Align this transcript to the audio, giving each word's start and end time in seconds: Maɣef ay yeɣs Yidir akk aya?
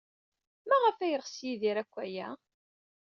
Maɣef 0.67 0.97
ay 0.99 1.09
yeɣs 1.11 1.33
Yidir 1.45 1.77
akk 1.81 1.93
aya? 2.03 2.29